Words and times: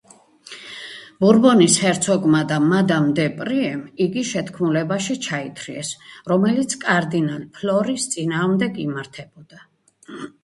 ბურბონის 1.23 1.73
ჰერცოგმა 1.83 2.39
და 2.51 2.55
მადამ 2.63 3.09
დე 3.19 3.25
პრიემ 3.41 3.83
იგი 4.07 4.23
შეთქმულებაში 4.31 5.17
ჩაითრიეს, 5.27 5.91
რომელიც 6.33 6.75
კარდინალ 6.85 7.45
ფლორის 7.59 8.09
წინააღმდეგ 8.15 8.81
იმართებოდა. 8.87 9.61